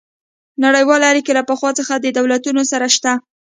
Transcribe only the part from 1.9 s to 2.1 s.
د